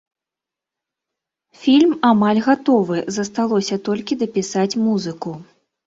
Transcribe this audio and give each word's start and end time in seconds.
Фільм 1.61 1.91
амаль 2.11 2.43
гатовы, 2.47 2.97
засталося 3.21 3.75
толькі 3.87 4.21
дапісаць 4.27 4.71
музыку. 4.85 5.31